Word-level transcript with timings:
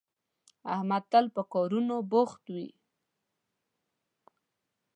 احمد 0.73 1.03
تل 1.11 1.25
په 1.35 1.41
کارونو 1.53 1.95
بوخت 2.11 2.43
وي 2.53 2.67